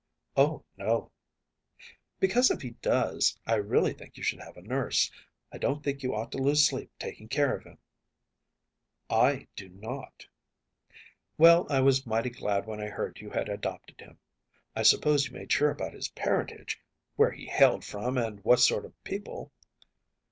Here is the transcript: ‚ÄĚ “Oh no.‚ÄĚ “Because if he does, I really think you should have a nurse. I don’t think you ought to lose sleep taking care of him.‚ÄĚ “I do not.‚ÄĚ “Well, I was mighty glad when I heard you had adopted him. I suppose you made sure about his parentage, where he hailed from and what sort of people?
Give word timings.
‚ÄĚ 0.35 0.41
“Oh 0.41 0.65
no.‚ÄĚ 0.77 1.91
“Because 2.19 2.49
if 2.49 2.63
he 2.63 2.71
does, 2.71 3.37
I 3.45 3.53
really 3.53 3.93
think 3.93 4.17
you 4.17 4.23
should 4.23 4.39
have 4.41 4.57
a 4.57 4.61
nurse. 4.63 5.11
I 5.51 5.59
don’t 5.59 5.83
think 5.83 6.01
you 6.01 6.15
ought 6.15 6.31
to 6.31 6.39
lose 6.39 6.65
sleep 6.65 6.91
taking 6.97 7.27
care 7.29 7.55
of 7.55 7.65
him.‚ÄĚ 7.65 9.15
“I 9.43 9.47
do 9.55 9.69
not.‚ÄĚ 9.69 10.25
“Well, 11.37 11.67
I 11.69 11.81
was 11.81 12.07
mighty 12.07 12.31
glad 12.31 12.65
when 12.65 12.81
I 12.81 12.87
heard 12.87 13.21
you 13.21 13.29
had 13.29 13.47
adopted 13.47 14.01
him. 14.01 14.17
I 14.75 14.81
suppose 14.81 15.27
you 15.27 15.33
made 15.33 15.51
sure 15.51 15.69
about 15.69 15.93
his 15.93 16.07
parentage, 16.07 16.81
where 17.15 17.29
he 17.29 17.45
hailed 17.45 17.85
from 17.85 18.17
and 18.17 18.43
what 18.43 18.59
sort 18.59 18.85
of 18.85 19.03
people? 19.03 19.51